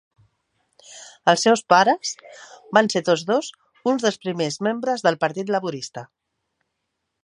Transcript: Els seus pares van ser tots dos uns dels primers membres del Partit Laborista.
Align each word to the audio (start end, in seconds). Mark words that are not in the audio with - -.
Els 1.33 1.43
seus 1.47 1.61
pares 1.73 2.15
van 2.79 2.91
ser 2.95 3.03
tots 3.11 3.27
dos 3.31 3.53
uns 3.93 4.09
dels 4.09 4.21
primers 4.27 4.61
membres 4.71 5.09
del 5.09 5.23
Partit 5.27 5.57
Laborista. 5.57 6.11